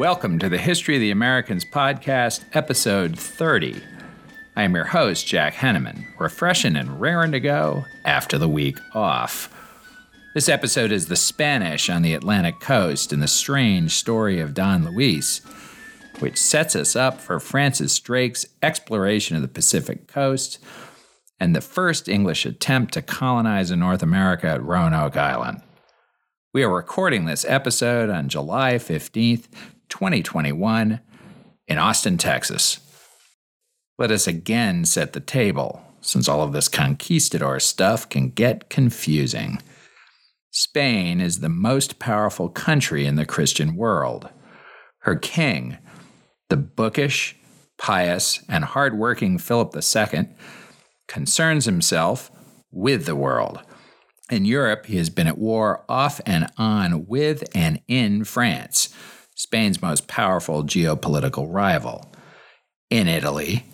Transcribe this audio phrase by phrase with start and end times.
[0.00, 3.82] Welcome to the History of the Americans podcast, episode 30.
[4.56, 9.54] I am your host, Jack Henneman, refreshing and raring to go after the week off.
[10.34, 14.86] This episode is the Spanish on the Atlantic coast and the strange story of Don
[14.86, 15.42] Luis,
[16.18, 20.64] which sets us up for Francis Drake's exploration of the Pacific coast
[21.38, 25.60] and the first English attempt to colonize North America at Roanoke Island.
[26.54, 29.44] We are recording this episode on July 15th,
[29.90, 31.00] 2021,
[31.68, 32.80] in Austin, Texas.
[33.98, 39.60] Let us again set the table, since all of this conquistador stuff can get confusing.
[40.50, 44.30] Spain is the most powerful country in the Christian world.
[45.00, 45.78] Her king,
[46.48, 47.36] the bookish,
[47.78, 50.28] pious, and hard-working Philip II,
[51.06, 52.30] concerns himself
[52.72, 53.60] with the world.
[54.30, 58.94] In Europe, he has been at war off and on with and in France,
[59.40, 62.12] Spain's most powerful geopolitical rival.
[62.90, 63.64] In Italy,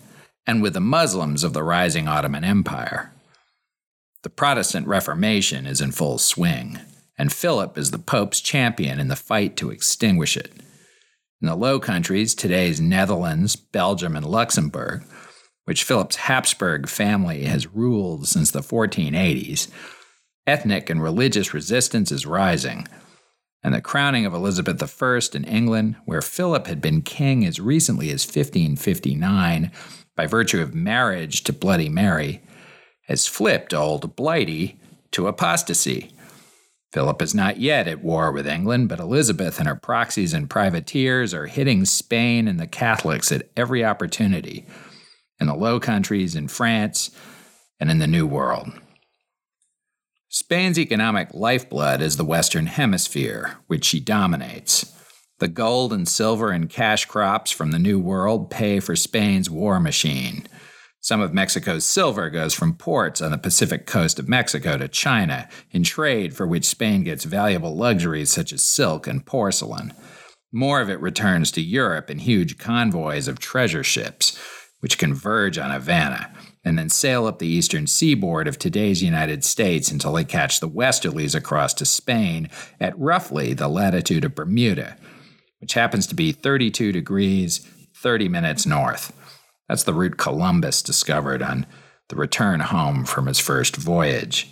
[0.45, 3.11] and with the Muslims of the rising Ottoman Empire.
[4.23, 6.79] The Protestant Reformation is in full swing,
[7.17, 10.53] and Philip is the Pope's champion in the fight to extinguish it.
[11.41, 15.03] In the Low Countries, today's Netherlands, Belgium, and Luxembourg,
[15.65, 19.67] which Philip's Habsburg family has ruled since the 1480s,
[20.47, 22.87] ethnic and religious resistance is rising.
[23.67, 28.11] And the crowning of Elizabeth I in England, where Philip had been king as recently
[28.11, 29.71] as 1559
[30.15, 32.41] by virtue of marriage to Bloody Mary,
[33.09, 34.79] has flipped old Blighty
[35.11, 36.11] to apostasy.
[36.93, 41.33] Philip is not yet at war with England, but Elizabeth and her proxies and privateers
[41.33, 44.65] are hitting Spain and the Catholics at every opportunity
[45.41, 47.11] in the Low Countries, in France,
[47.81, 48.69] and in the New World.
[50.29, 54.93] Spain's economic lifeblood is the Western Hemisphere, which she dominates.
[55.39, 59.79] The gold and silver and cash crops from the New World pay for Spain's war
[59.79, 60.45] machine.
[60.99, 65.47] Some of Mexico's silver goes from ports on the Pacific coast of Mexico to China
[65.71, 69.93] in trade for which Spain gets valuable luxuries such as silk and porcelain.
[70.51, 74.37] More of it returns to Europe in huge convoys of treasure ships,
[74.81, 76.33] which converge on Havana
[76.67, 80.69] and then sail up the eastern seaboard of today's United States until they catch the
[80.69, 84.97] westerlies across to Spain at roughly the latitude of Bermuda,
[85.59, 89.13] which happens to be 32 degrees 30 minutes north.
[89.67, 91.65] That's the route Columbus discovered on
[92.09, 94.51] the return home from his first voyage.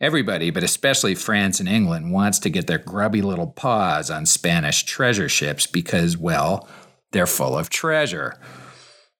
[0.00, 4.82] Everybody, but especially France and England, wants to get their grubby little paws on Spanish
[4.84, 6.68] treasure ships because, well,
[7.12, 8.38] they're full of treasure.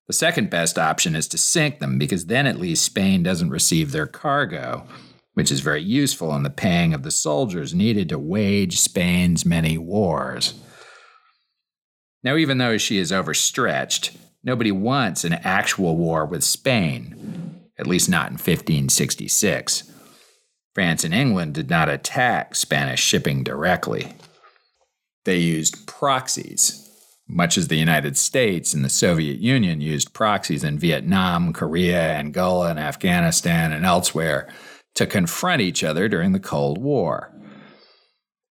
[0.07, 3.93] The second best option is to sink them because then at least Spain doesn't receive
[3.93, 4.87] their cargo,
[5.35, 9.77] which is very useful in the paying of the soldiers needed to wage Spain's many
[9.77, 10.55] wars.
[12.23, 18.09] Now, even though she is overstretched, Nobody wants an actual war with Spain, at least
[18.09, 19.93] not in 1566.
[20.73, 24.15] France and England did not attack Spanish shipping directly.
[25.25, 26.86] They used proxies,
[27.29, 32.71] much as the United States and the Soviet Union used proxies in Vietnam, Korea, Angola,
[32.71, 34.49] and Afghanistan, and elsewhere
[34.95, 37.33] to confront each other during the Cold War.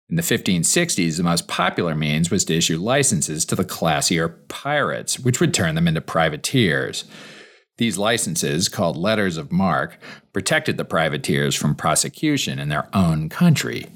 [0.09, 5.19] In the 1560s, the most popular means was to issue licenses to the classier pirates,
[5.19, 7.05] which would turn them into privateers.
[7.77, 9.97] These licenses, called letters of marque,
[10.31, 13.87] protected the privateers from prosecution in their own country.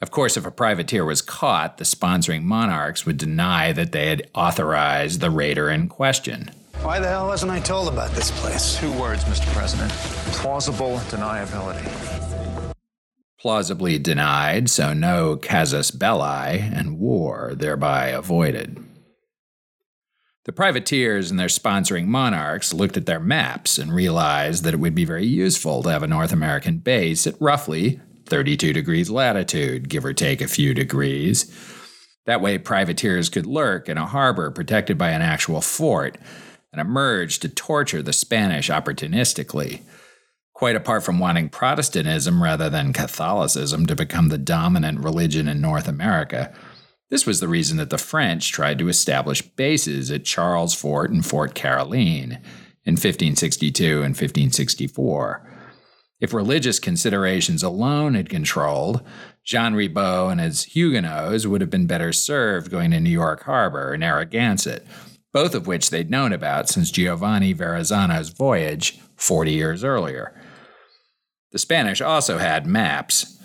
[0.00, 4.30] Of course, if a privateer was caught, the sponsoring monarchs would deny that they had
[4.34, 6.50] authorized the raider in question.
[6.82, 8.78] Why the hell wasn't I told about this place?
[8.78, 9.46] Two words, Mr.
[9.52, 9.90] President
[10.32, 12.18] plausible deniability
[13.38, 18.84] plausibly denied, so no casus belli, and war thereby avoided.
[20.44, 24.94] The privateers and their sponsoring monarchs looked at their maps and realized that it would
[24.94, 30.04] be very useful to have a North American base at roughly 32 degrees latitude, give
[30.04, 31.52] or take a few degrees.
[32.26, 36.18] That way, privateers could lurk in a harbor protected by an actual fort
[36.72, 39.80] and emerge to torture the Spanish opportunistically
[40.58, 45.86] quite apart from wanting Protestantism rather than Catholicism to become the dominant religion in North
[45.86, 46.52] America,
[47.10, 51.24] this was the reason that the French tried to establish bases at Charles Fort and
[51.24, 52.40] Fort Caroline
[52.84, 55.57] in 1562 and 1564.
[56.20, 59.02] If religious considerations alone had controlled,
[59.44, 63.92] Jean Ribaut and his Huguenots would have been better served going to New York Harbor
[63.92, 64.84] or Narragansett,
[65.32, 70.34] both of which they'd known about since Giovanni Verrazzano's voyage 40 years earlier.
[71.52, 73.36] The Spanish also had maps.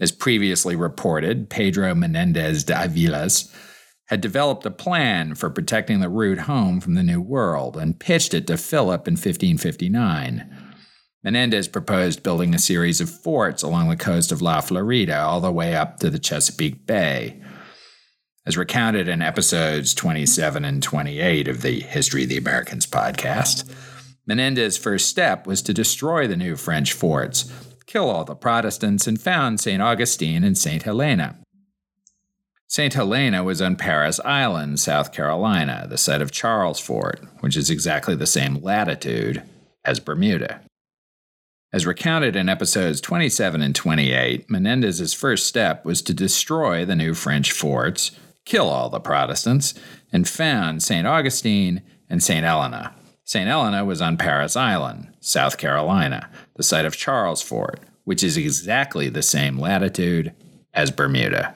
[0.00, 3.54] As previously reported, Pedro Menendez de Avilés
[4.06, 8.32] had developed a plan for protecting the route home from the New World and pitched
[8.32, 10.61] it to Philip in 1559.
[11.24, 15.52] Menendez proposed building a series of forts along the coast of La Florida all the
[15.52, 17.40] way up to the Chesapeake Bay.
[18.44, 23.72] As recounted in episodes 27 and 28 of the History of the Americans podcast,
[24.26, 27.52] Menendez's first step was to destroy the new French forts,
[27.86, 29.80] kill all the Protestants, and found St.
[29.80, 30.82] Augustine and St.
[30.82, 31.38] Helena.
[32.66, 32.94] St.
[32.94, 38.16] Helena was on Parris Island, South Carolina, the site of Charles Fort, which is exactly
[38.16, 39.44] the same latitude
[39.84, 40.62] as Bermuda.
[41.72, 47.14] As recounted in episodes 27 and 28, Menendez's first step was to destroy the new
[47.14, 48.10] French forts,
[48.44, 49.72] kill all the Protestants,
[50.12, 51.06] and found St.
[51.06, 51.80] Augustine
[52.10, 52.44] and St.
[52.44, 52.94] Helena.
[53.24, 53.48] St.
[53.48, 59.08] Helena was on Parris Island, South Carolina, the site of Charles Fort, which is exactly
[59.08, 60.34] the same latitude
[60.74, 61.54] as Bermuda.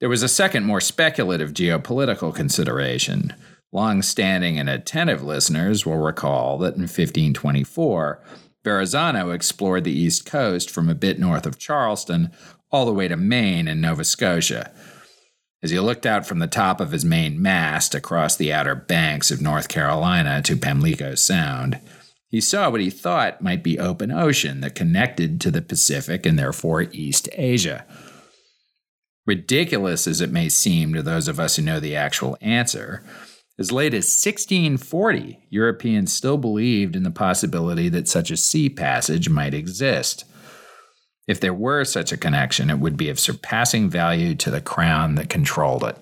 [0.00, 3.32] There was a second, more speculative geopolitical consideration.
[3.72, 8.22] Long standing and attentive listeners will recall that in 1524,
[8.64, 12.32] Verrazano explored the East Coast from a bit north of Charleston
[12.72, 14.72] all the way to Maine and Nova Scotia.
[15.62, 19.30] As he looked out from the top of his main mast across the outer banks
[19.30, 21.78] of North Carolina to Pamlico Sound,
[22.28, 26.38] he saw what he thought might be open ocean that connected to the Pacific and
[26.38, 27.86] therefore East Asia.
[29.26, 33.02] Ridiculous as it may seem to those of us who know the actual answer,
[33.58, 39.28] as late as 1640, Europeans still believed in the possibility that such a sea passage
[39.28, 40.24] might exist.
[41.28, 45.14] If there were such a connection, it would be of surpassing value to the crown
[45.14, 45.96] that controlled it.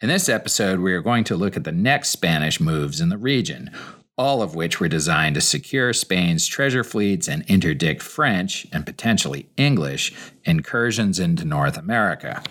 [0.00, 3.18] In this episode, we are going to look at the next Spanish moves in the
[3.18, 3.70] region,
[4.16, 9.48] all of which were designed to secure Spain's treasure fleets and interdict French, and potentially
[9.56, 10.12] English,
[10.44, 12.42] incursions into North America.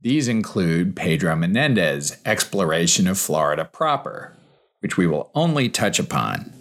[0.00, 4.36] These include Pedro Menendez's exploration of Florida proper,
[4.78, 6.52] which we will only touch upon,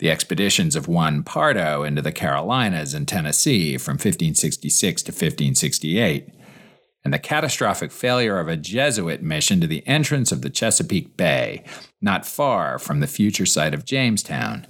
[0.00, 6.34] the expeditions of Juan Pardo into the Carolinas and Tennessee from 1566 to 1568,
[7.04, 11.62] and the catastrophic failure of a Jesuit mission to the entrance of the Chesapeake Bay,
[12.00, 14.66] not far from the future site of Jamestown.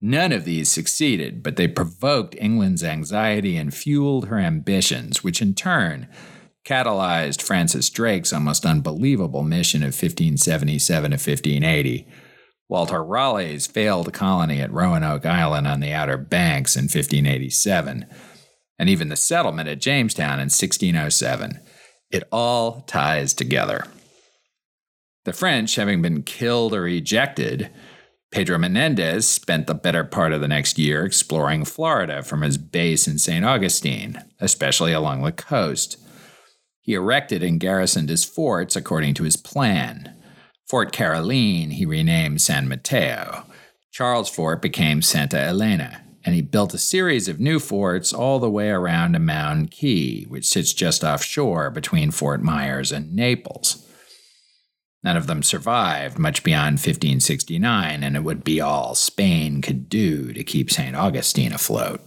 [0.00, 5.54] None of these succeeded, but they provoked England's anxiety and fueled her ambitions, which in
[5.54, 6.06] turn
[6.64, 12.06] catalyzed Francis Drake's almost unbelievable mission of 1577 to 1580,
[12.68, 18.06] Walter Raleigh's failed colony at Roanoke Island on the Outer Banks in 1587,
[18.78, 21.60] and even the settlement at Jamestown in 1607.
[22.10, 23.86] It all ties together.
[25.24, 27.70] The French, having been killed or ejected,
[28.30, 33.06] Pedro Menendez spent the better part of the next year exploring Florida from his base
[33.06, 33.44] in St.
[33.44, 35.98] Augustine, especially along the coast.
[36.84, 40.14] He erected and garrisoned his forts according to his plan.
[40.68, 43.46] Fort Caroline he renamed San Mateo.
[43.90, 48.50] Charles Fort became Santa Elena, and he built a series of new forts all the
[48.50, 53.88] way around a mound key, which sits just offshore between Fort Myers and Naples.
[55.02, 60.34] None of them survived much beyond 1569, and it would be all Spain could do
[60.34, 60.94] to keep St.
[60.94, 62.02] Augustine afloat.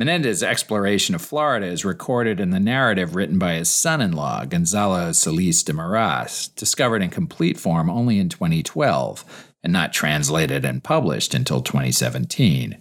[0.00, 4.46] Menendez's exploration of Florida is recorded in the narrative written by his son in law,
[4.46, 10.82] Gonzalo Solis de Merás, discovered in complete form only in 2012 and not translated and
[10.82, 12.78] published until 2017.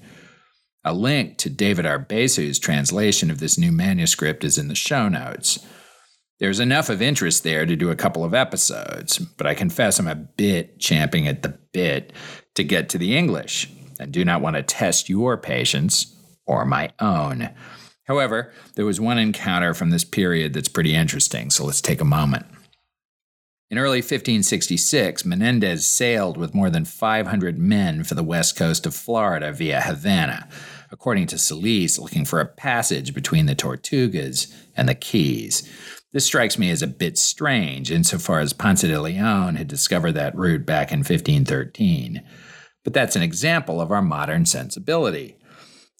[0.85, 5.59] A link to David Arbesu's translation of this new manuscript is in the show notes.
[6.39, 10.07] There's enough of interest there to do a couple of episodes, but I confess I'm
[10.07, 12.13] a bit champing at the bit
[12.55, 16.15] to get to the English and do not want to test your patience
[16.49, 17.49] or my own.
[18.05, 22.05] However, there was one encounter from this period that's pretty interesting, so let's take a
[22.05, 22.47] moment.
[23.69, 28.95] In early 1566, Menendez sailed with more than 500 men for the west coast of
[28.95, 30.49] Florida via Havana,
[30.91, 35.69] according to Solis, looking for a passage between the Tortugas and the Keys.
[36.11, 40.35] This strikes me as a bit strange insofar as Ponce de Leon had discovered that
[40.35, 42.23] route back in 1513.
[42.83, 45.35] But that's an example of our modern sensibility.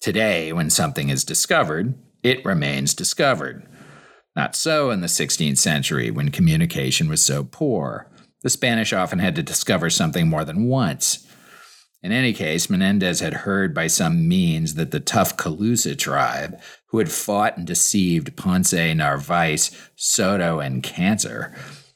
[0.00, 3.66] Today, when something is discovered, it remains discovered.
[4.34, 8.10] Not so in the 16th century, when communication was so poor.
[8.42, 11.26] The Spanish often had to discover something more than once.
[12.02, 16.98] In any case, Menendez had heard by some means that the tough Calusa tribe, who
[16.98, 21.54] had fought and deceived Ponce, Narvaez, Soto, and Cancer,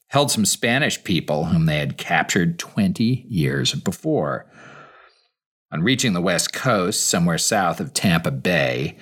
[0.09, 4.47] held some Spanish people whom they had captured 20 years before.
[5.75, 8.97] On reaching the west coast, somewhere south of Tampa Bay,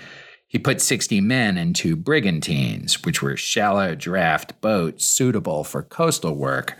[0.48, 6.78] He put 60 men into brigantines, which were shallow draft boats suitable for coastal work.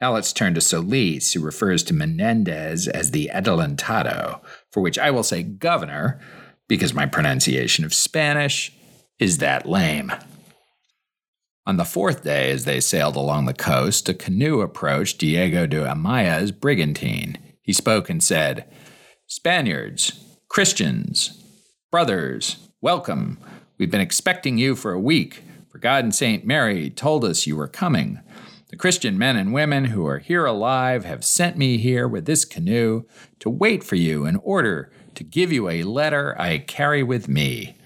[0.00, 4.40] Now let's turn to Solis, who refers to Menendez as the adelantado,
[4.72, 6.20] for which I will say governor,
[6.66, 8.72] because my pronunciation of Spanish
[9.20, 10.12] is that lame.
[11.66, 15.84] On the fourth day, as they sailed along the coast, a canoe approached Diego de
[15.84, 17.38] Amaya's brigantine.
[17.66, 18.64] He spoke and said,
[19.26, 21.42] Spaniards, Christians,
[21.90, 23.38] brothers, welcome.
[23.76, 26.46] We've been expecting you for a week, for God and St.
[26.46, 28.20] Mary told us you were coming.
[28.70, 32.44] The Christian men and women who are here alive have sent me here with this
[32.44, 33.02] canoe
[33.40, 37.76] to wait for you in order to give you a letter I carry with me.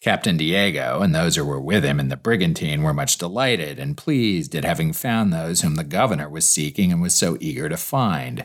[0.00, 3.96] Captain Diego and those who were with him in the brigantine were much delighted and
[3.96, 7.76] pleased at having found those whom the governor was seeking and was so eager to
[7.76, 8.44] find.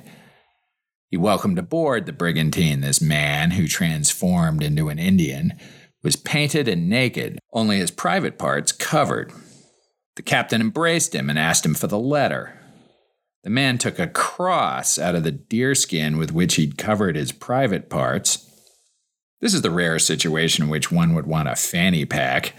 [1.13, 5.53] He welcomed aboard the brigantine this man who transformed into an Indian,
[6.01, 9.31] was painted and naked, only his private parts covered.
[10.15, 12.59] The captain embraced him and asked him for the letter.
[13.43, 17.91] The man took a cross out of the deerskin with which he'd covered his private
[17.91, 18.49] parts.
[19.39, 22.55] This is the rare situation in which one would want a fanny pack,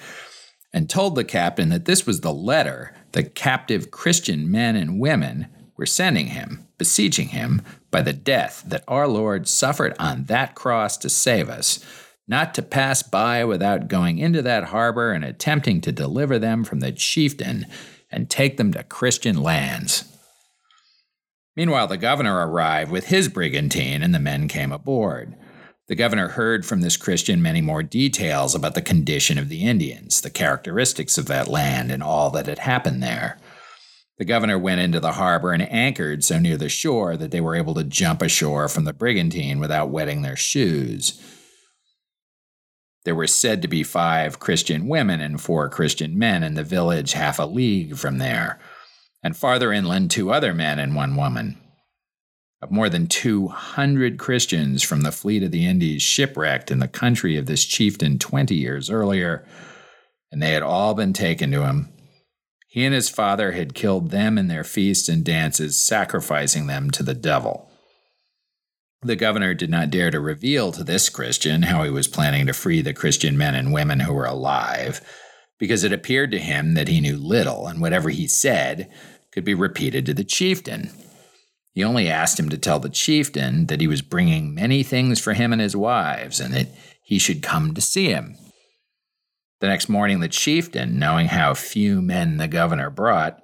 [0.72, 5.48] and told the captain that this was the letter the captive Christian men and women
[5.76, 10.96] were sending him, beseeching him by the death that our Lord suffered on that cross
[10.98, 11.84] to save us,
[12.26, 16.80] not to pass by without going into that harbor and attempting to deliver them from
[16.80, 17.66] the chieftain
[18.10, 20.04] and take them to Christian lands.
[21.56, 25.36] Meanwhile, the governor arrived with his brigantine, and the men came aboard.
[25.86, 30.20] The governor heard from this Christian many more details about the condition of the Indians,
[30.20, 33.38] the characteristics of that land, and all that had happened there.
[34.18, 37.56] The governor went into the harbor and anchored so near the shore that they were
[37.56, 41.20] able to jump ashore from the brigantine without wetting their shoes.
[43.04, 47.12] There were said to be five Christian women and four Christian men in the village
[47.12, 48.60] half a league from there,
[49.22, 51.60] and farther inland, two other men and one woman.
[52.62, 57.36] Of more than 200 Christians from the fleet of the Indies shipwrecked in the country
[57.36, 59.44] of this chieftain 20 years earlier,
[60.32, 61.93] and they had all been taken to him
[62.74, 67.04] he and his father had killed them in their feasts and dances, sacrificing them to
[67.04, 67.70] the devil.
[69.00, 72.52] The governor did not dare to reveal to this Christian how he was planning to
[72.52, 75.00] free the Christian men and women who were alive,
[75.56, 78.90] because it appeared to him that he knew little, and whatever he said
[79.30, 80.90] could be repeated to the chieftain.
[81.74, 85.34] He only asked him to tell the chieftain that he was bringing many things for
[85.34, 86.70] him and his wives, and that
[87.04, 88.36] he should come to see him.
[89.64, 93.42] The next morning, the chieftain, knowing how few men the governor brought,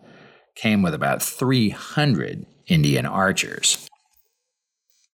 [0.55, 3.89] came with about 300 Indian archers.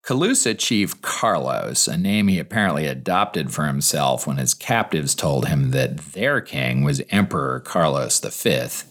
[0.04, 5.70] Calusa chief Carlos, a name he apparently adopted for himself when his captives told him
[5.70, 8.88] that their king was Emperor Carlos V,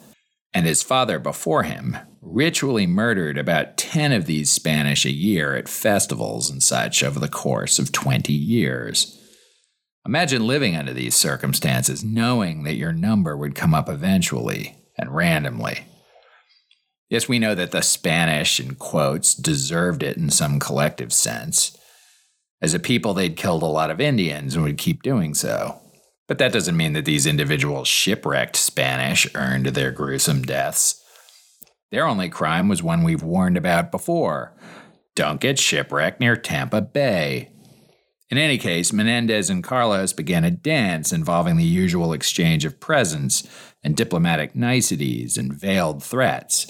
[0.53, 5.67] and his father before him, ritually murdered about 10 of these Spanish a year at
[5.67, 9.21] festivals and such over the course of 20 years.
[10.05, 15.85] Imagine living under these circumstances, knowing that your number would come up eventually and randomly.
[17.09, 21.77] Yes, we know that the Spanish, in quotes, deserved it in some collective sense.
[22.61, 25.79] As a people, they'd killed a lot of Indians and would keep doing so.
[26.27, 31.01] But that doesn't mean that these individual shipwrecked Spanish earned their gruesome deaths.
[31.91, 34.55] Their only crime was one we've warned about before
[35.15, 37.49] don't get shipwrecked near Tampa Bay.
[38.29, 43.47] In any case, Menendez and Carlos began a dance involving the usual exchange of presents
[43.83, 46.65] and diplomatic niceties and veiled threats.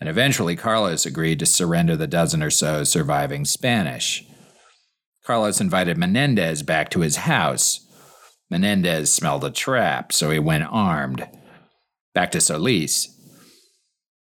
[0.00, 4.24] And eventually, Carlos agreed to surrender the dozen or so surviving Spanish.
[5.24, 7.86] Carlos invited Menendez back to his house.
[8.50, 11.28] Menendez smelled a trap, so he went armed.
[12.14, 13.08] Back to Solis.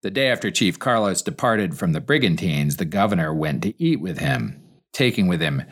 [0.03, 4.19] The day after Chief Carlos departed from the brigantines, the governor went to eat with
[4.19, 4.61] him,
[4.93, 5.63] taking with him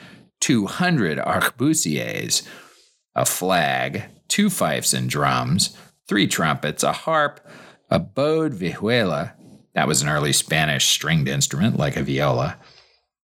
[0.44, 2.46] 200 arquebusiers,
[3.16, 5.74] a flag, two fifes and drums,
[6.06, 7.40] three trumpets, a harp,
[7.90, 9.32] a bowed vihuela,
[9.74, 12.58] that was an early Spanish stringed instrument like a viola,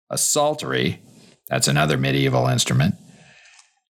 [0.10, 1.02] a psaltery,
[1.50, 2.96] that's another medieval instrument,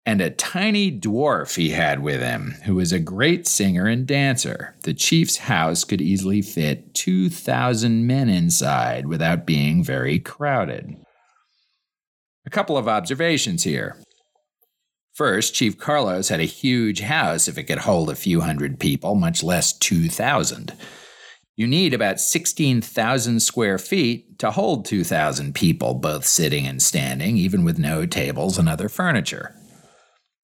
[0.06, 4.76] and a tiny dwarf he had with him, who was a great singer and dancer.
[4.84, 10.96] The chief's house could easily fit 2,000 men inside without being very crowded.
[12.46, 13.96] A couple of observations here.
[15.14, 19.16] First, Chief Carlos had a huge house if it could hold a few hundred people,
[19.16, 20.72] much less 2,000.
[21.56, 27.64] You need about 16,000 square feet to hold 2,000 people, both sitting and standing, even
[27.64, 29.54] with no tables and other furniture.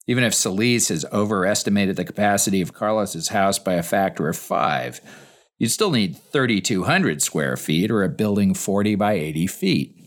[0.08, 5.00] Even if Solis has overestimated the capacity of Carlos's house by a factor of five,
[5.58, 10.01] you'd still need 3,200 square feet or a building 40 by 80 feet.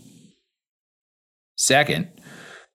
[1.56, 2.10] Second,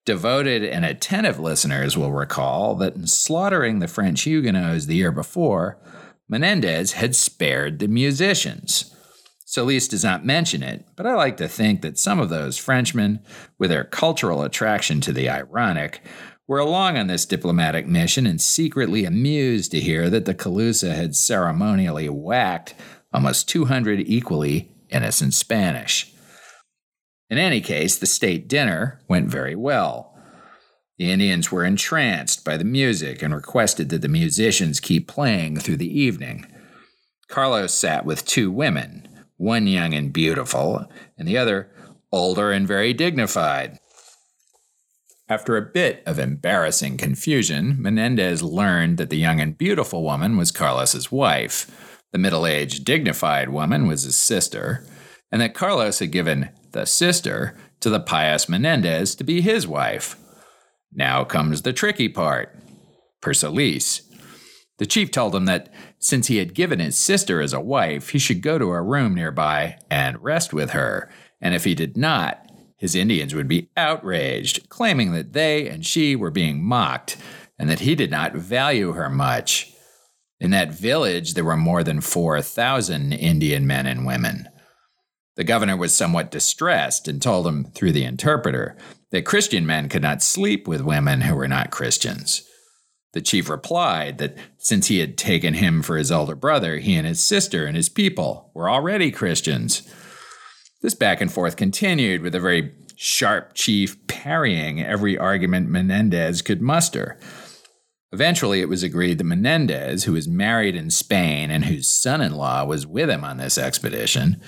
[0.05, 5.79] devoted and attentive listeners will recall that in slaughtering the French Huguenots the year before,
[6.29, 8.95] Menendez had spared the musicians.
[9.45, 13.21] Solis does not mention it, but I like to think that some of those Frenchmen,
[13.59, 16.01] with their cultural attraction to the ironic,
[16.47, 21.17] were along on this diplomatic mission and secretly amused to hear that the Calusa had
[21.17, 22.75] ceremonially whacked
[23.13, 26.10] almost 200 equally innocent Spanish.
[27.31, 30.13] In any case, the state dinner went very well.
[30.99, 35.77] The Indians were entranced by the music and requested that the musicians keep playing through
[35.77, 36.47] the evening.
[37.29, 40.85] Carlos sat with two women, one young and beautiful,
[41.17, 41.71] and the other
[42.13, 43.79] older and very dignified.
[45.29, 50.51] After a bit of embarrassing confusion, Menendez learned that the young and beautiful woman was
[50.51, 51.71] Carlos's wife,
[52.11, 54.85] the middle aged, dignified woman was his sister,
[55.33, 60.17] and that Carlos had given the sister to the pious Menendez to be his wife.
[60.93, 62.57] Now comes the tricky part.
[63.21, 64.03] Per Solis.
[64.79, 68.19] The chief told him that since he had given his sister as a wife, he
[68.19, 71.11] should go to a room nearby and rest with her,
[71.41, 76.17] and if he did not, his Indians would be outraged, claiming that they and she
[76.17, 77.19] were being mocked
[77.59, 79.71] and that he did not value her much.
[80.41, 84.49] In that village, there were more than 4,000 Indian men and women.
[85.41, 88.77] The governor was somewhat distressed and told him through the interpreter
[89.11, 92.47] that Christian men could not sleep with women who were not Christians.
[93.15, 97.07] The chief replied that since he had taken him for his elder brother, he and
[97.07, 99.91] his sister and his people were already Christians.
[100.83, 106.61] This back and forth continued with a very sharp chief parrying every argument Menendez could
[106.61, 107.19] muster.
[108.13, 112.35] Eventually, it was agreed that Menendez, who was married in Spain and whose son in
[112.35, 114.43] law was with him on this expedition,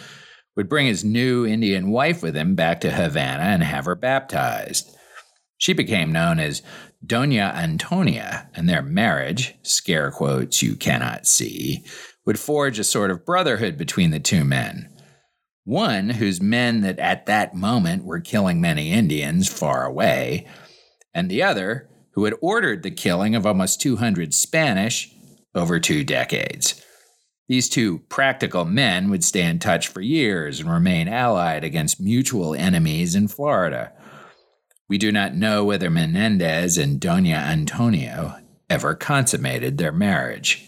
[0.56, 4.94] would bring his new Indian wife with him back to Havana and have her baptized.
[5.58, 6.62] She became known as
[7.04, 11.84] Dona Antonia, and their marriage, scare quotes you cannot see,
[12.24, 14.88] would forge a sort of brotherhood between the two men.
[15.64, 20.46] One whose men that at that moment were killing many Indians far away,
[21.14, 25.14] and the other who had ordered the killing of almost 200 Spanish
[25.54, 26.82] over two decades.
[27.52, 32.54] These two practical men would stay in touch for years and remain allied against mutual
[32.54, 33.92] enemies in Florida.
[34.88, 40.66] We do not know whether Menendez and Dona Antonia ever consummated their marriage.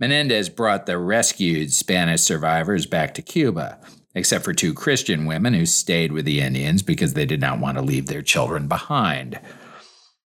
[0.00, 3.78] Menendez brought the rescued Spanish survivors back to Cuba,
[4.14, 7.76] except for two Christian women who stayed with the Indians because they did not want
[7.76, 9.38] to leave their children behind.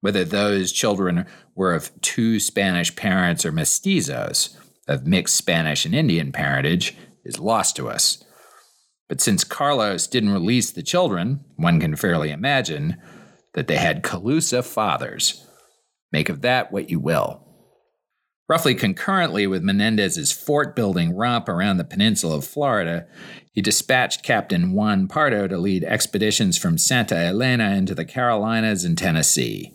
[0.01, 4.57] Whether those children were of two Spanish parents or mestizos,
[4.91, 8.23] of mixed Spanish and Indian parentage, is lost to us.
[9.09, 12.97] But since Carlos didn't release the children, one can fairly imagine
[13.55, 15.47] that they had Calusa fathers.
[16.13, 17.47] Make of that what you will.
[18.49, 23.07] Roughly concurrently with Menendez's fort building romp around the peninsula of Florida,
[23.53, 28.99] he dispatched Captain Juan Pardo to lead expeditions from Santa Elena into the Carolinas and
[28.99, 29.73] Tennessee.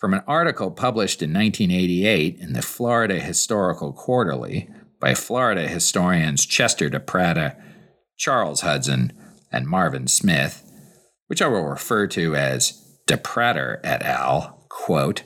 [0.00, 6.88] From an article published in 1988 in the Florida Historical Quarterly by Florida historians Chester
[6.88, 7.54] DePratter
[8.20, 9.14] Charles Hudson,
[9.50, 10.62] and Marvin Smith,
[11.26, 15.22] which I will refer to as DePratter et al., quote,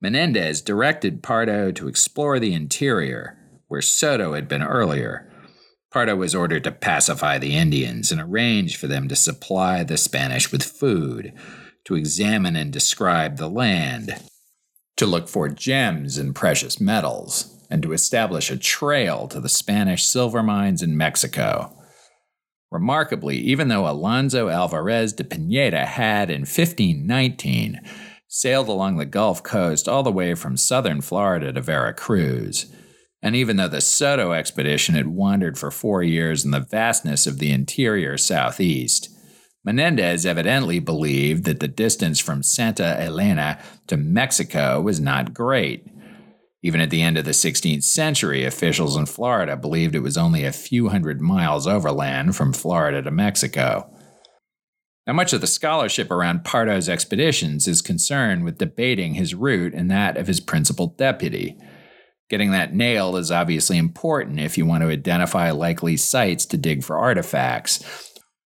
[0.00, 3.36] Menendez directed Pardo to explore the interior,
[3.68, 5.30] where Soto had been earlier.
[5.92, 10.50] Pardo was ordered to pacify the Indians and arrange for them to supply the Spanish
[10.50, 11.34] with food,
[11.88, 14.14] to examine and describe the land,
[14.94, 20.04] to look for gems and precious metals, and to establish a trail to the Spanish
[20.04, 21.74] silver mines in Mexico.
[22.70, 27.80] Remarkably, even though Alonso Alvarez de Pineda had, in 1519,
[28.26, 32.70] sailed along the Gulf Coast all the way from southern Florida to Veracruz,
[33.22, 37.38] and even though the Soto expedition had wandered for four years in the vastness of
[37.38, 39.08] the interior southeast,
[39.68, 45.86] Menendez evidently believed that the distance from Santa Elena to Mexico was not great
[46.62, 50.44] even at the end of the 16th century, officials in Florida believed it was only
[50.44, 53.88] a few hundred miles overland from Florida to Mexico.
[55.06, 59.90] Now, much of the scholarship around Pardo's expeditions is concerned with debating his route and
[59.90, 61.56] that of his principal deputy.
[62.28, 66.82] Getting that nailed is obviously important if you want to identify likely sites to dig
[66.82, 67.82] for artifacts.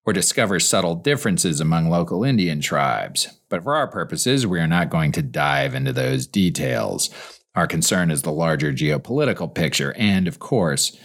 [0.05, 3.29] Or discover subtle differences among local Indian tribes.
[3.49, 7.11] But for our purposes, we are not going to dive into those details.
[7.55, 10.97] Our concern is the larger geopolitical picture and, of course,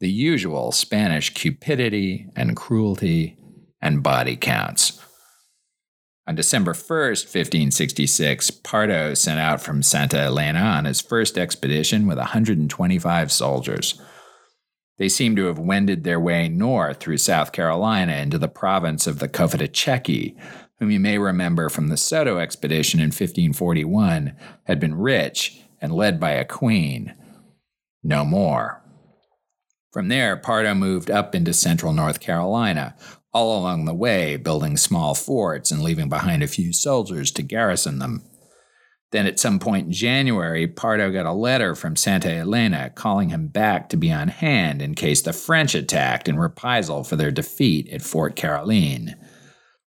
[0.00, 3.36] the usual Spanish cupidity and cruelty
[3.82, 4.98] and body counts.
[6.26, 12.18] On December 1st, 1566, Pardo sent out from Santa Elena on his first expedition with
[12.18, 14.00] 125 soldiers.
[15.00, 19.18] They seem to have wended their way north through South Carolina into the province of
[19.18, 20.36] the Cofitachequi,
[20.78, 26.20] whom you may remember from the Soto expedition in 1541 had been rich and led
[26.20, 27.14] by a queen.
[28.02, 28.82] No more.
[29.90, 32.94] From there, Pardo moved up into central North Carolina,
[33.32, 38.00] all along the way building small forts and leaving behind a few soldiers to garrison
[38.00, 38.22] them.
[39.12, 43.48] Then, at some point in January, Pardo got a letter from Santa Elena calling him
[43.48, 47.88] back to be on hand in case the French attacked in reprisal for their defeat
[47.90, 49.16] at Fort Caroline.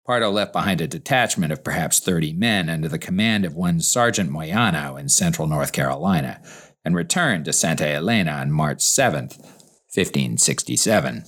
[0.05, 4.29] Pardo left behind a detachment of perhaps 30 men under the command of one Sergeant
[4.29, 6.43] Moyano in central North Carolina
[6.85, 9.27] and returned to Santa Elena on March 7,
[9.95, 11.25] 1567.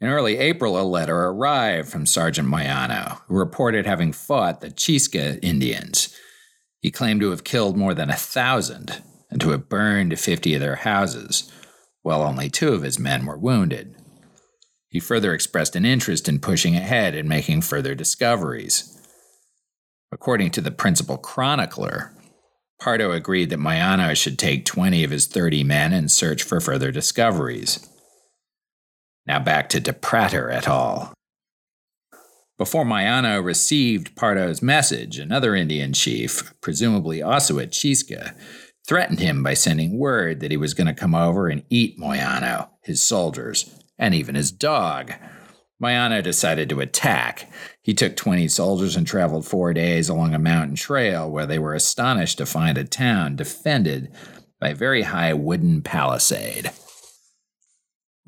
[0.00, 5.38] In early April, a letter arrived from Sergeant Moyano, who reported having fought the Chisca
[5.42, 6.14] Indians.
[6.80, 10.60] He claimed to have killed more than a thousand and to have burned 50 of
[10.60, 11.50] their houses,
[12.02, 13.94] while only two of his men were wounded.
[14.88, 18.94] He further expressed an interest in pushing ahead and making further discoveries.
[20.10, 22.14] According to the principal chronicler,
[22.80, 26.90] Pardo agreed that Moyano should take 20 of his 30 men and search for further
[26.90, 27.86] discoveries.
[29.26, 31.12] Now back to DePratter et al.
[32.58, 38.34] Before Moyano received Pardo's message, another Indian chief, presumably also at Chisca,
[38.84, 42.68] threatened him by sending word that he was going to come over and eat Moyano,
[42.82, 45.12] his soldiers, and even his dog.
[45.80, 47.48] Moyano decided to attack.
[47.80, 51.74] He took 20 soldiers and traveled four days along a mountain trail where they were
[51.74, 54.10] astonished to find a town defended
[54.60, 56.72] by a very high wooden palisade.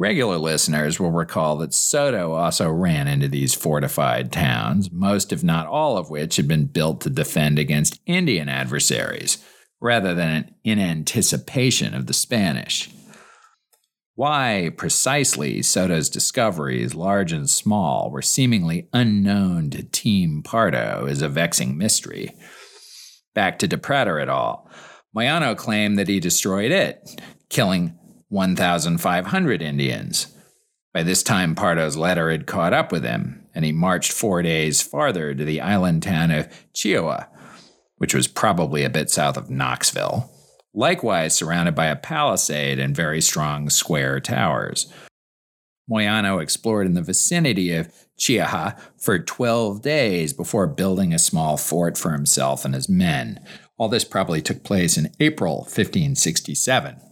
[0.01, 5.67] Regular listeners will recall that Soto also ran into these fortified towns, most, if not
[5.67, 9.45] all, of which had been built to defend against Indian adversaries,
[9.79, 12.89] rather than in anticipation of the Spanish.
[14.15, 21.29] Why precisely Soto's discoveries, large and small, were seemingly unknown to Team Pardo is a
[21.29, 22.35] vexing mystery.
[23.35, 24.67] Back to DePratter et al.
[25.15, 27.99] Moyano claimed that he destroyed it, killing
[28.31, 30.35] 1,500 Indians.
[30.95, 34.81] By this time, Pardo's letter had caught up with him, and he marched four days
[34.81, 37.27] farther to the island town of Chiaha,
[37.99, 40.31] which was probably a bit south of Knoxville,
[40.73, 44.93] likewise surrounded by a palisade and very strong square towers.
[45.91, 51.99] Moyano explored in the vicinity of Chiaha for 12 days before building a small fort
[51.99, 53.45] for himself and his men.
[53.77, 57.10] All this probably took place in April 1567.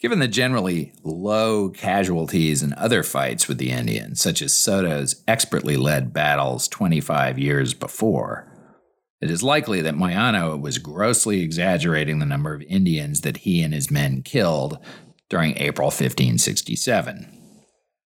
[0.00, 5.76] Given the generally low casualties in other fights with the Indians, such as Soto's expertly
[5.76, 8.50] led battles 25 years before,
[9.20, 13.74] it is likely that Moyano was grossly exaggerating the number of Indians that he and
[13.74, 14.78] his men killed
[15.28, 17.36] during April 1567.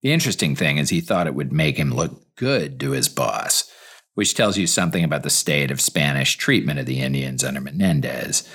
[0.03, 3.70] The interesting thing is he thought it would make him look good to his boss,
[4.14, 8.49] which tells you something about the state of Spanish treatment of the Indians under Menendez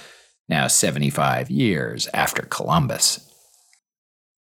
[0.52, 3.28] now 75 years after Columbus.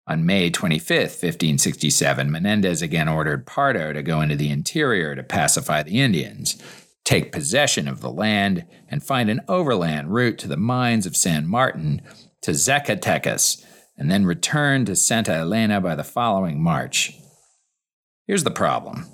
[0.08, 5.84] On May 25, 1567, Menendez again ordered Pardo to go into the interior to pacify
[5.84, 6.60] the Indians,
[7.04, 11.46] take possession of the land, and find an overland route to the mines of San
[11.46, 12.02] Martin
[12.42, 13.64] to Zacatecas,
[13.96, 17.16] and then return to Santa Elena by the following March.
[18.26, 19.06] Here's the problem.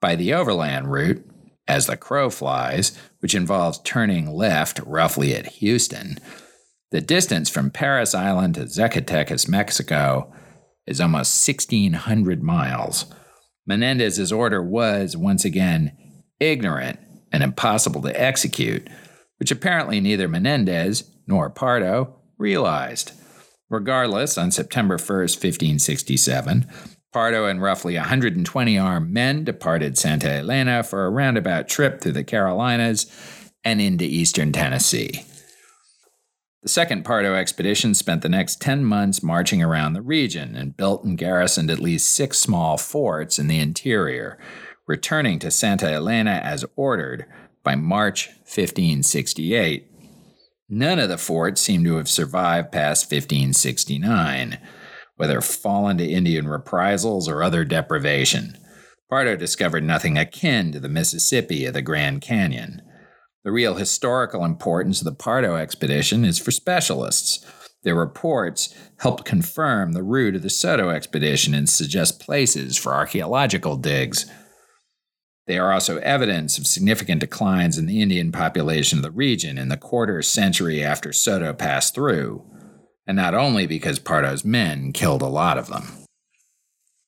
[0.00, 1.26] By the overland route,
[1.66, 6.18] as the crow flies, which involves turning left roughly at Houston,
[6.90, 10.32] the distance from Parris Island to Zacatecas, Mexico,
[10.86, 13.06] is almost 1,600 miles.
[13.66, 15.96] Menendez's order was, once again,
[16.38, 17.00] ignorant
[17.32, 18.86] and impossible to execute,
[19.38, 23.12] which apparently neither Menendez nor Pardo realized.
[23.70, 26.70] Regardless, on September 1st, 1567,
[27.14, 32.24] Pardo and roughly 120 armed men departed Santa Elena for a roundabout trip through the
[32.24, 33.06] Carolinas
[33.62, 35.24] and into eastern Tennessee.
[36.64, 41.04] The second Pardo expedition spent the next 10 months marching around the region and built
[41.04, 44.36] and garrisoned at least six small forts in the interior,
[44.88, 47.26] returning to Santa Elena as ordered
[47.62, 49.88] by March 1568.
[50.68, 54.58] None of the forts seem to have survived past 1569.
[55.16, 58.56] Whether fallen to Indian reprisals or other deprivation.
[59.08, 62.82] Pardo discovered nothing akin to the Mississippi or the Grand Canyon.
[63.44, 67.44] The real historical importance of the Pardo expedition is for specialists.
[67.82, 73.76] Their reports helped confirm the route of the Soto expedition and suggest places for archaeological
[73.76, 74.24] digs.
[75.46, 79.68] They are also evidence of significant declines in the Indian population of the region in
[79.68, 82.42] the quarter century after Soto passed through,
[83.06, 86.04] and not only because Pardo's men killed a lot of them.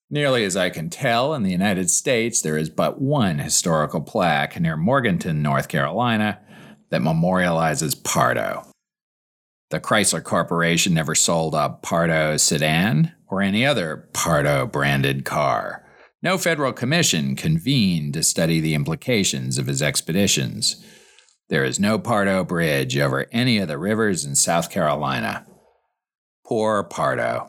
[0.09, 4.59] Nearly as I can tell, in the United States, there is but one historical plaque
[4.61, 6.39] near Morganton, North Carolina,
[6.91, 8.67] that memorializes Pardo.
[9.71, 15.85] The Chrysler Corporation never sold a Pardo sedan or any other Pardo branded car.
[16.23, 20.85] No federal commission convened to study the implications of his expeditions.
[21.49, 25.45] There is no Pardo Bridge over any of the rivers in South Carolina.
[26.47, 27.49] Poor Pardo.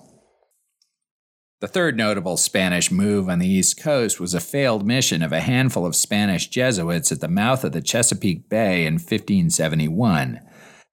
[1.62, 5.40] The third notable Spanish move on the East Coast was a failed mission of a
[5.40, 10.40] handful of Spanish Jesuits at the mouth of the Chesapeake Bay in 1571,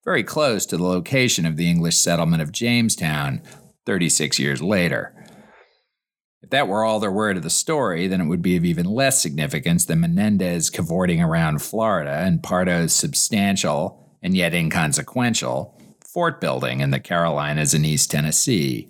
[0.03, 3.41] very close to the location of the English settlement of Jamestown
[3.87, 5.11] 36 years later.
[6.43, 8.85] If that were all there were to the story, then it would be of even
[8.85, 15.74] less significance than Menendez cavorting around Florida and Pardo's substantial, and yet inconsequential,
[16.15, 18.87] fort building in the Carolinas and East Tennessee.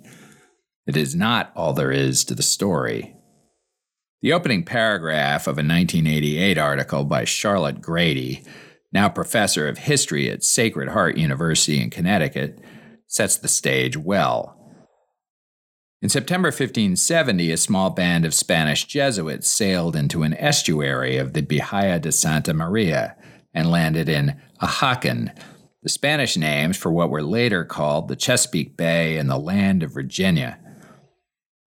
[0.85, 3.15] It is not all there is to the story.
[4.21, 8.45] The opening paragraph of a 1988 article by Charlotte Gradie,
[8.93, 12.59] now professor of history at Sacred Heart University in Connecticut,
[13.07, 14.55] sets the stage well.
[16.03, 21.41] In September 1570, a small band of Spanish Jesuits sailed into an estuary of the
[21.41, 23.15] Bahia de Santa Maria
[23.51, 25.35] and landed in Ajacán,
[25.86, 29.93] the Spanish names for what were later called the Chesapeake Bay and the land of
[29.93, 30.58] Virginia.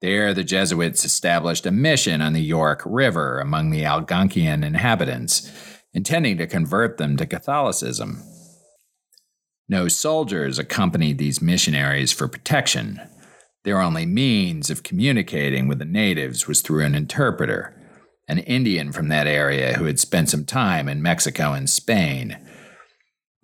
[0.01, 5.53] There, the Jesuits established a mission on the York River among the Algonquian inhabitants,
[5.95, 8.25] intending to convert them to Catholicism.
[9.69, 13.01] No soldiers accompanied these missionaries for protection.
[13.63, 17.73] Their only means of communicating with the natives was through an interpreter,
[18.27, 22.37] an Indian from that area who had spent some time in Mexico and Spain.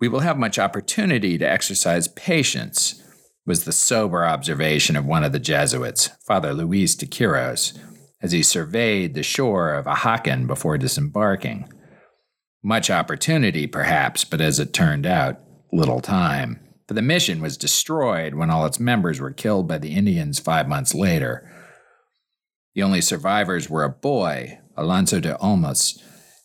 [0.05, 3.01] We will have much opportunity to exercise patience
[3.43, 7.75] was the sober observation of one of the Jesuits, Father Luis de Quiros,
[8.21, 11.67] as he surveyed the shore of Ajacán before disembarking.
[12.63, 15.39] Much opportunity, perhaps, but as it turned out,
[15.73, 19.95] little time, for the mission was destroyed when all its members were killed by the
[19.95, 21.51] Indians five months later.
[22.75, 25.99] The only survivors were a boy, Alonso de Olmos,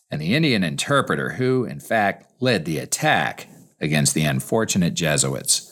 [0.09, 3.47] and the Indian interpreter who, in fact, led the attack
[3.81, 5.67] against the unfortunate Jesuits.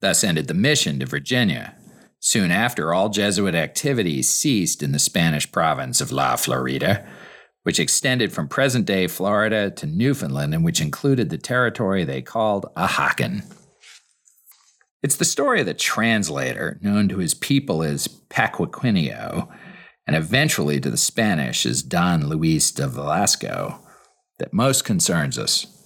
[0.00, 1.74] Thus ended the mission to Virginia.
[2.20, 7.06] Soon after, all Jesuit activities ceased in the Spanish province of La Florida,
[7.62, 12.66] which extended from present day Florida to Newfoundland and which included the territory they called
[12.76, 13.44] Ajacán.
[15.02, 19.48] It's the story of the translator, known to his people as Paquiquineo,
[20.06, 23.78] and eventually to the Spanish as Don Luis de Velasco,
[24.38, 25.77] that most concerns us.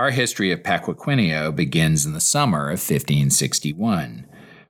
[0.00, 4.26] Our history of Paquiquineo begins in the summer of 1561,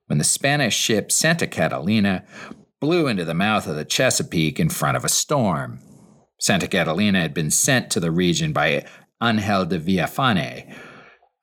[0.08, 2.24] when the Spanish ship Santa Catalina
[2.80, 5.78] blew into the mouth of the Chesapeake in front of a storm.
[6.40, 8.84] Santa Catalina had been sent to the region by
[9.22, 10.74] Angel de Villafane,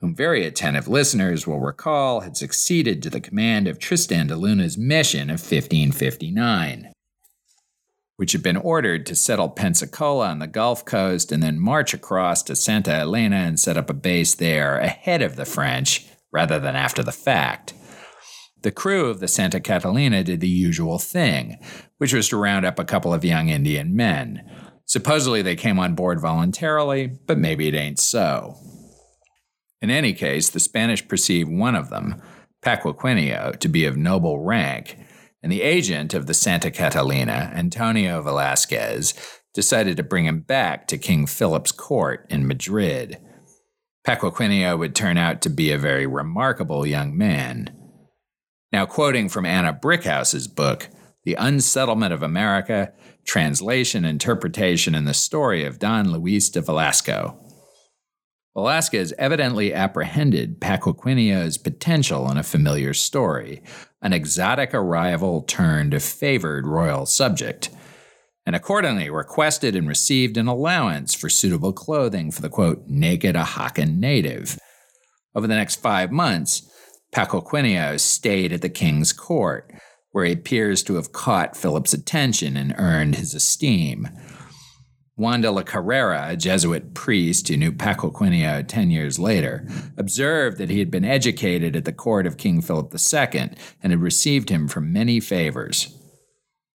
[0.02, 4.78] whom very attentive listeners will recall had succeeded to the command of Tristan de Luna's
[4.78, 6.92] mission of 1559
[8.18, 12.44] which had been ordered to settle Pensacola on the Gulf Coast and then march across
[12.44, 16.76] to Santa Elena and set up a base there ahead of the French rather than
[16.76, 17.74] after the fact.
[18.64, 21.58] The crew of the Santa Catalina did the usual thing,
[22.00, 24.42] which was to round up a couple of young Indian men.
[24.86, 28.56] Supposedly they came on board voluntarily, but maybe it ain't so.
[29.80, 32.20] In any case, the Spanish perceived one of them,
[32.64, 34.98] Paquiquineo, to be of noble rank
[35.48, 39.14] and the agent of the Santa Catalina, Antonio Velasquez,
[39.54, 43.18] decided to bring him back to King Philip's court in Madrid.
[44.06, 47.74] Paquiquineo would turn out to be a very remarkable young man.
[48.74, 50.90] Now, quoting from Anna Brickhouse's book,
[51.24, 52.92] The Unsettlement of America
[53.24, 57.40] Translation, Interpretation, and the Story of Don Luis de Velasco.
[58.58, 63.62] Velasquez evidently apprehended Paquiquineo's potential in a familiar story,
[64.02, 67.70] an exotic arrival turned a favored royal subject,
[68.48, 74.00] and accordingly requested and received an allowance for suitable clothing for the quote, naked Ajacán
[74.00, 74.58] native.
[75.36, 76.68] Over the next five months,
[77.12, 77.42] Paco
[77.98, 79.72] stayed at the king's court,
[80.14, 84.08] where he appears to have caught Philip's attention and earned his esteem.
[85.18, 90.70] Juan de la Carrera, a Jesuit priest who knew Paquiquineo ten years later, observed that
[90.70, 93.50] he had been educated at the court of King Philip II
[93.82, 95.98] and had received him for many favors.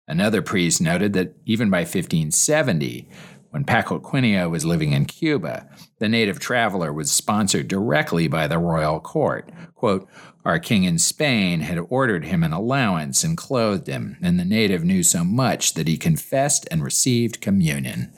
[0.08, 3.10] Another priest noted that even by 1570,
[3.50, 9.00] when Paquiquineo was living in Cuba, the native traveler was sponsored directly by the royal
[9.00, 9.50] court.
[9.74, 10.08] Quote,
[10.46, 14.82] Our king in Spain had ordered him an allowance and clothed him, and the native
[14.82, 18.12] knew so much that he confessed and received communion.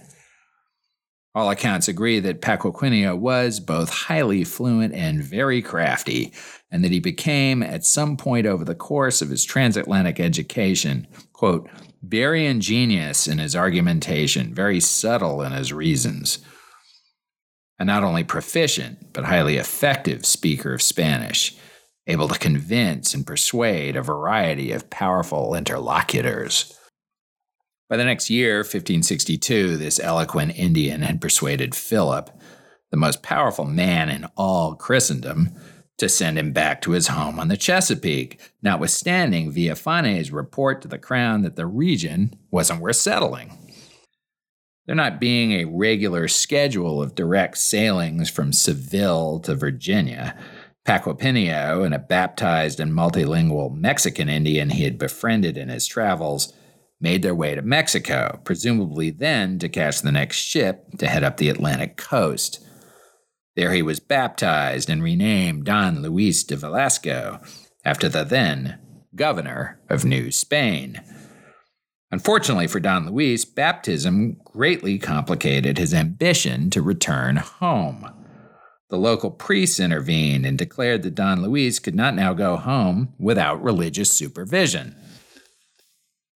[1.35, 6.33] All accounts agree that Paquiquineo was both highly fluent and very crafty,
[6.71, 11.71] and that he became, at some point over the course of his transatlantic education, quote,
[12.03, 16.38] very ingenious in his argumentation, very subtle in his reasons,
[17.79, 21.57] and not only proficient, but highly effective speaker of Spanish,
[22.07, 26.79] able to convince and persuade a variety of powerful interlocutors.
[27.88, 32.31] By the next year, 1562, this eloquent Indian had persuaded Philip,
[32.90, 35.51] the most powerful man in all Christendom,
[35.99, 40.99] to send him back to his home on the Chesapeake, notwithstanding Villafañe's report to the
[40.99, 43.59] crown that the region wasn't worth settling.
[44.87, 50.37] There not being a regular schedule of direct sailings from Seville to Virginia,
[50.85, 56.53] Paco and a baptized and multilingual Mexican Indian he had befriended in his travels
[57.03, 61.37] made their way to Mexico, presumably then to catch the next ship to head up
[61.37, 62.65] the Atlantic coast.
[63.57, 67.41] There he was baptized and renamed Don Luis de Velasco,
[67.85, 68.79] after the then
[69.15, 71.03] governor of New Spain.
[72.11, 78.09] Unfortunately for Don Luis, baptism greatly complicated his ambition to return home.
[78.91, 83.62] The local priests intervened and declared that Don Luis could not now go home without
[83.62, 84.95] religious supervision.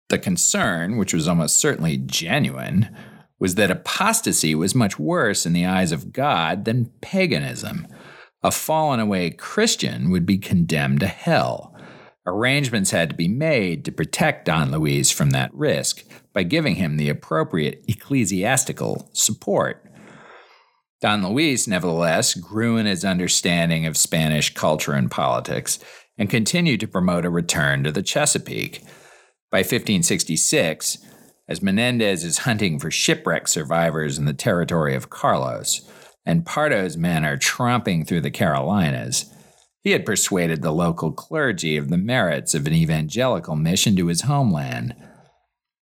[0.09, 2.95] The concern, which was almost certainly genuine,
[3.39, 7.87] was that apostasy was much worse in the eyes of God than paganism.
[8.43, 11.75] A fallen away Christian would be condemned to hell.
[12.27, 16.97] Arrangements had to be made to protect Don Luis from that risk by giving him
[16.97, 19.85] the appropriate ecclesiastical support.
[21.01, 25.79] Don Luis, nevertheless, grew in his understanding of Spanish culture and politics
[26.17, 28.83] and continued to promote a return to the Chesapeake.
[29.51, 30.99] By 1566,
[31.49, 35.89] as Menendez is hunting for shipwreck survivors in the territory of Carlos,
[36.25, 39.31] and Pardo's men are tromping through the Carolinas,
[39.83, 44.23] he had persuaded the local clergy of the merits of an evangelical mission to his
[44.23, 44.95] homeland.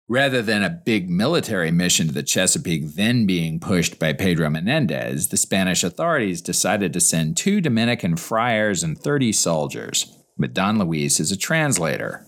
[0.08, 5.28] Rather than a big military mission to the Chesapeake then being pushed by Pedro Menendez,
[5.28, 11.18] the Spanish authorities decided to send two Dominican friars and 30 soldiers, but Don Luis
[11.18, 12.24] is a translator.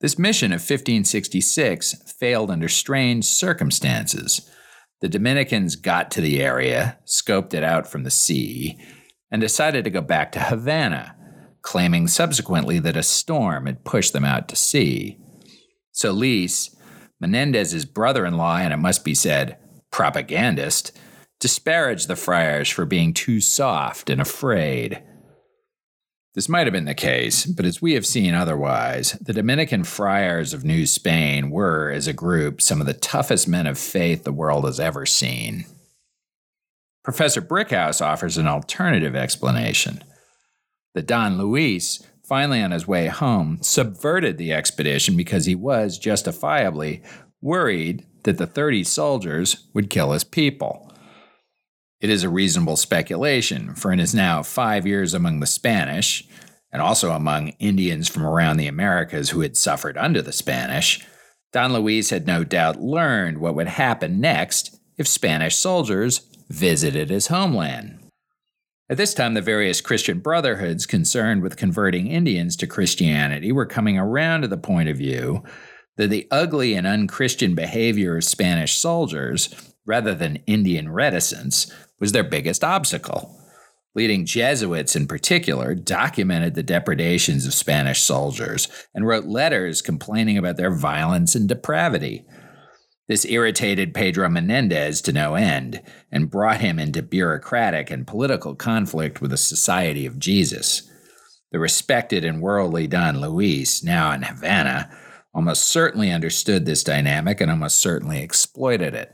[0.00, 4.48] This mission of 1566 failed under strange circumstances.
[5.02, 8.78] The Dominicans got to the area, scoped it out from the sea,
[9.30, 11.16] and decided to go back to Havana,
[11.62, 15.18] claiming subsequently that a storm had pushed them out to sea.
[15.92, 16.74] Solis,
[17.20, 19.58] Menendez's brother in law, and it must be said,
[19.90, 20.92] propagandist,
[21.38, 25.02] disparaged the friars for being too soft and afraid.
[26.34, 30.54] This might have been the case, but as we have seen otherwise, the Dominican friars
[30.54, 34.32] of New Spain were, as a group, some of the toughest men of faith the
[34.32, 35.64] world has ever seen.
[37.02, 40.04] Professor Brickhouse offers an alternative explanation.
[40.94, 47.02] The Don Luis, finally on his way home, subverted the expedition because he was, justifiably,
[47.40, 50.89] worried that the 30 soldiers would kill his people.
[52.00, 56.26] It is a reasonable speculation, for in his now five years among the Spanish,
[56.72, 61.04] and also among Indians from around the Americas who had suffered under the Spanish,
[61.52, 67.26] Don Luis had no doubt learned what would happen next if Spanish soldiers visited his
[67.26, 67.98] homeland.
[68.88, 73.98] At this time, the various Christian brotherhoods concerned with converting Indians to Christianity were coming
[73.98, 75.44] around to the point of view
[75.96, 79.54] that the ugly and unchristian behavior of Spanish soldiers,
[79.84, 83.36] rather than Indian reticence, was their biggest obstacle.
[83.94, 90.56] Leading Jesuits, in particular, documented the depredations of Spanish soldiers and wrote letters complaining about
[90.56, 92.24] their violence and depravity.
[93.08, 95.82] This irritated Pedro Menendez to no end
[96.12, 100.88] and brought him into bureaucratic and political conflict with the Society of Jesus.
[101.50, 104.96] The respected and worldly Don Luis, now in Havana,
[105.34, 109.12] almost certainly understood this dynamic and almost certainly exploited it.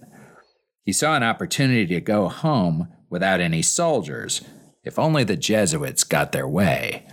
[0.87, 4.41] He saw an opportunity to go home without any soldiers
[4.85, 7.05] if only the Jesuits got their way.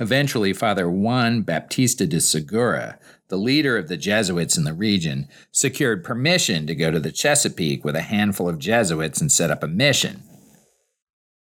[0.00, 2.98] Eventually, Father Juan Baptista de Segura,
[3.28, 7.84] the leader of the Jesuits in the region, secured permission to go to the Chesapeake
[7.84, 10.22] with a handful of Jesuits and set up a mission.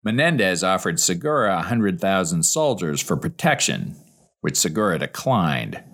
[0.02, 3.94] Menendez offered Segura 100,000 soldiers for protection,
[4.40, 5.84] which Segura declined.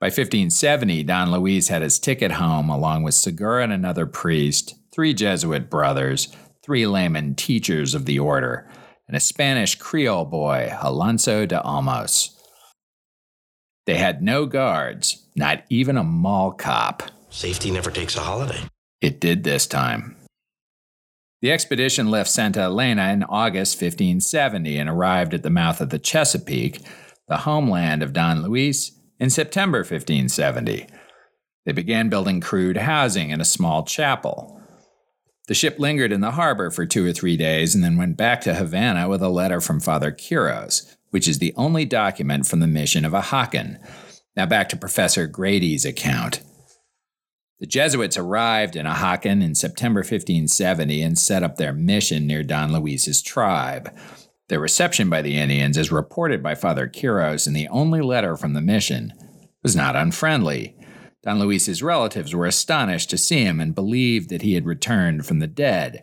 [0.00, 5.12] By 1570, Don Luis had his ticket home along with Segura and another priest, three
[5.12, 6.28] Jesuit brothers,
[6.62, 8.70] three layman teachers of the order,
[9.08, 12.28] and a Spanish Creole boy, Alonso de Olmos.
[13.86, 17.02] They had no guards, not even a mall cop.
[17.30, 18.60] Safety never takes a holiday.
[19.00, 20.14] It did this time.
[21.42, 25.98] The expedition left Santa Elena in August 1570 and arrived at the mouth of the
[25.98, 26.82] Chesapeake,
[27.26, 30.86] the homeland of Don Luis, in September 1570.
[31.64, 34.60] They began building crude housing in a small chapel.
[35.48, 38.40] The ship lingered in the harbor for two or three days and then went back
[38.42, 42.66] to Havana with a letter from Father Quiros, which is the only document from the
[42.66, 43.78] mission of Ajacán.
[44.36, 46.42] Now back to Professor Gradie's account.
[47.60, 52.72] The Jesuits arrived in Ajacán in September 1570 and set up their mission near Don
[52.72, 53.92] Luis's tribe.
[54.48, 58.54] Their reception by the Indians, as reported by Father Quiros in the only letter from
[58.54, 59.12] the mission,
[59.62, 60.74] was not unfriendly.
[61.22, 65.40] Don Luis's relatives were astonished to see him and believed that he had returned from
[65.40, 66.02] the dead.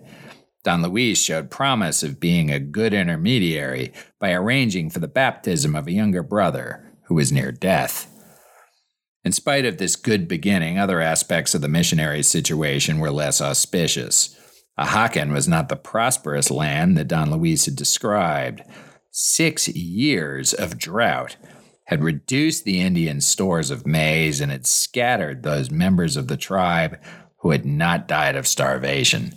[0.64, 5.88] Don Luis showed promise of being a good intermediary by arranging for the baptism of
[5.88, 8.12] a younger brother who was near death.
[9.24, 14.36] In spite of this good beginning, other aspects of the missionary's situation were less auspicious.
[14.78, 18.62] Ajacán was not the prosperous land that Don Luis had described.
[19.12, 21.38] Six years of drought
[21.86, 27.00] had reduced the Indian stores of maize and had scattered those members of the tribe
[27.38, 29.34] who had not died of starvation.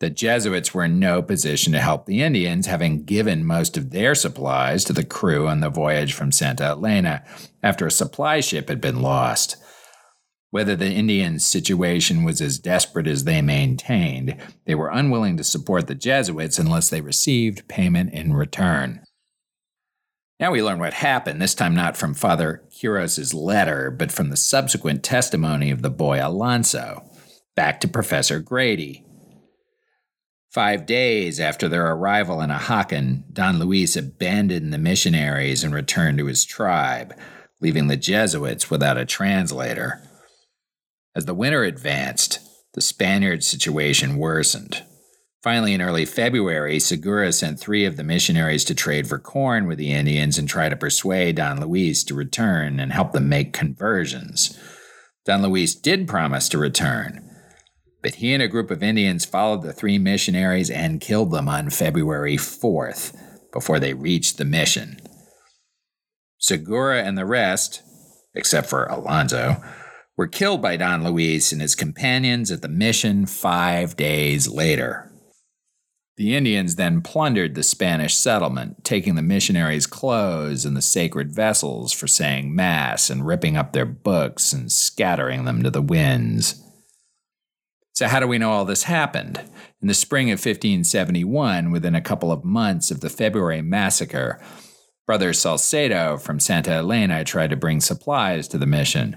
[0.00, 4.16] The Jesuits were in no position to help the Indians, having given most of their
[4.16, 7.22] supplies to the crew on the voyage from Santa Elena
[7.62, 9.56] after a supply ship had been lost.
[10.52, 14.36] Whether the Indians' situation was as desperate as they maintained,
[14.66, 19.00] they were unwilling to support the Jesuits unless they received payment in return.
[20.38, 24.36] Now we learn what happened, this time not from Father Quiros' letter, but from the
[24.36, 27.02] subsequent testimony of the boy Alonso.
[27.56, 29.04] Back to Professor Gradie.
[30.50, 36.26] Five days after their arrival in Ajacán, Don Luis abandoned the missionaries and returned to
[36.26, 37.14] his tribe,
[37.62, 40.02] leaving the Jesuits without a translator.
[41.14, 42.40] As the winter advanced,
[42.74, 44.82] the Spaniard situation worsened.
[45.42, 49.76] Finally, in early February, Segura sent three of the missionaries to trade for corn with
[49.76, 54.58] the Indians and try to persuade Don Luis to return and help them make conversions.
[55.26, 57.28] Don Luis did promise to return,
[58.02, 61.70] but he and a group of Indians followed the three missionaries and killed them on
[61.70, 63.14] February 4th
[63.52, 64.98] before they reached the mission.
[66.38, 67.82] Segura and the rest,
[68.34, 69.62] except for Alonso,
[70.22, 75.10] were killed by Don Luis and his companions at the mission five days later.
[76.16, 81.92] The Indians then plundered the Spanish settlement, taking the missionaries' clothes and the sacred vessels
[81.92, 86.62] for saying Mass and ripping up their books and scattering them to the winds.
[87.92, 89.40] So, how do we know all this happened?
[89.80, 94.40] In the spring of 1571, within a couple of months of the February massacre,
[95.04, 99.16] Brother Salcedo from Santa Elena tried to bring supplies to the mission.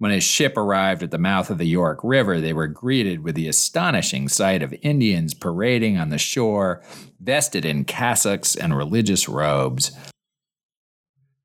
[0.00, 3.34] When his ship arrived at the mouth of the York River, they were greeted with
[3.34, 6.82] the astonishing sight of Indians parading on the shore,
[7.20, 9.92] vested in cassocks and religious robes.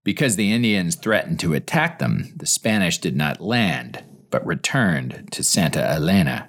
[0.05, 5.43] Because the Indians threatened to attack them, the Spanish did not land, but returned to
[5.43, 6.47] Santa Elena.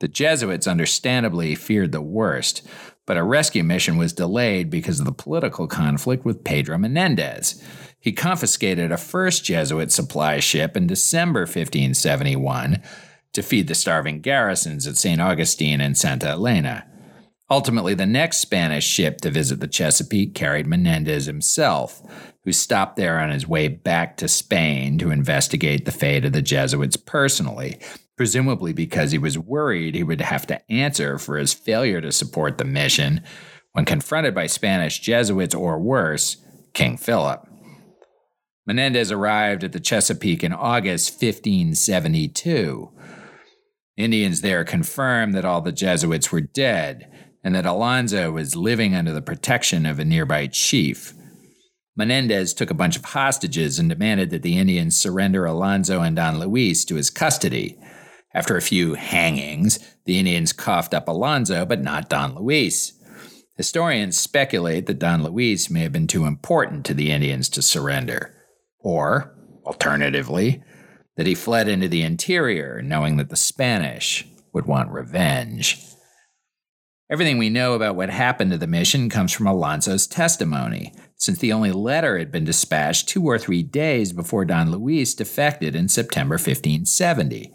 [0.00, 2.66] The Jesuits understandably feared the worst,
[3.06, 7.62] but a rescue mission was delayed because of the political conflict with Pedro Menendez.
[8.00, 12.82] He confiscated a first Jesuit supply ship in December 1571
[13.34, 15.20] to feed the starving garrisons at St.
[15.20, 16.86] Augustine and Santa Elena.
[17.50, 22.00] Ultimately, the next Spanish ship to visit the Chesapeake carried Menendez himself,
[22.44, 26.42] who stopped there on his way back to Spain to investigate the fate of the
[26.42, 27.78] Jesuits personally,
[28.16, 32.56] presumably because he was worried he would have to answer for his failure to support
[32.56, 33.20] the mission
[33.72, 36.36] when confronted by Spanish Jesuits or worse,
[36.72, 37.49] King Philip.
[38.70, 42.88] Menendez arrived at the Chesapeake in August 1572.
[43.96, 47.10] Indians there confirmed that all the Jesuits were dead
[47.42, 51.14] and that Alonso was living under the protection of a nearby chief.
[51.96, 56.38] Menendez took a bunch of hostages and demanded that the Indians surrender Alonso and Don
[56.38, 57.76] Luis to his custody.
[58.32, 62.92] After a few hangings, the Indians coughed up Alonso, but not Don Luis.
[63.56, 68.36] Historians speculate that Don Luis may have been too important to the Indians to surrender.
[68.80, 70.62] Or, alternatively,
[71.16, 75.78] that he fled into the interior, knowing that the Spanish would want revenge.
[77.10, 81.52] Everything we know about what happened to the mission comes from Alonso's testimony, since the
[81.52, 86.34] only letter had been dispatched two or three days before Don Luis defected in September
[86.34, 87.52] 1570.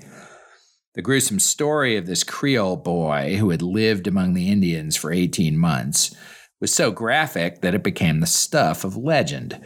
[0.93, 5.57] The gruesome story of this Creole boy who had lived among the Indians for 18
[5.57, 6.13] months
[6.61, 9.59] was so graphic that it became the stuff of legend.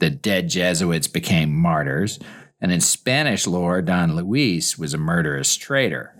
[0.00, 2.18] The dead Jesuits became martyrs,
[2.60, 6.14] and in Spanish lore, Don Luis was a murderous traitor.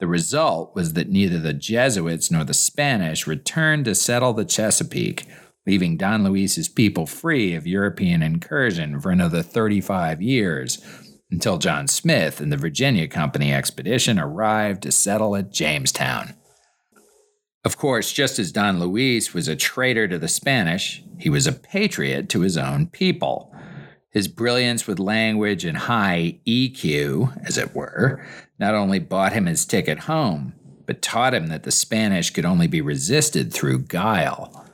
[0.00, 5.26] The result was that neither the Jesuits nor the Spanish returned to settle the Chesapeake,
[5.64, 10.84] leaving Don Luis's people free of European incursion for another 35 years
[11.30, 16.34] until John Smith and the Virginia Company expedition arrived to settle at Jamestown.
[17.64, 21.52] Of course, just as Don Luis was a traitor to the Spanish, he was a
[21.52, 23.54] patriot to his own people.
[24.10, 28.26] His brilliance with language and high EQ, as it were,
[28.58, 30.54] not only bought him his ticket home,
[30.86, 34.66] but taught him that the Spanish could only be resisted through guile.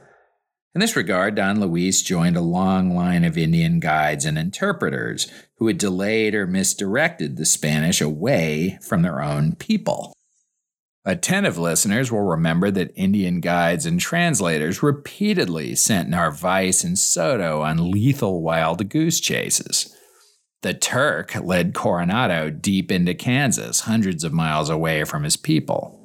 [0.75, 5.67] In this regard, Don Luis joined a long line of Indian guides and interpreters who
[5.67, 10.15] had delayed or misdirected the Spanish away from their own people.
[11.09, 17.91] Attentive listeners will remember that Indian guides and translators repeatedly sent Narvaez and Soto on
[17.91, 19.97] lethal wild goose chases.
[20.63, 25.99] The Turk led Coronado deep into Kansas, hundreds of miles away from his people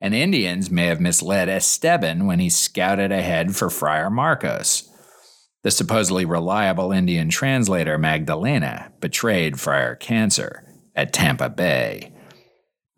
[0.00, 4.88] and Indians may have misled Esteban when he scouted ahead for Friar Marcos.
[5.64, 10.64] The supposedly reliable Indian translator Magdalena betrayed Friar Cancer
[10.94, 12.12] at Tampa Bay.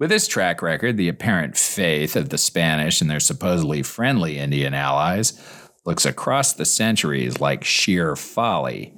[0.01, 4.73] With this track record, the apparent faith of the Spanish and their supposedly friendly Indian
[4.73, 5.39] allies
[5.85, 8.95] looks across the centuries like sheer folly.